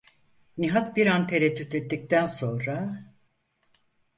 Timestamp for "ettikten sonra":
1.75-3.03